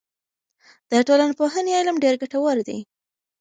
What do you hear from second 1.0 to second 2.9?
ټولنپوهنې علم ډېر ګټور دی.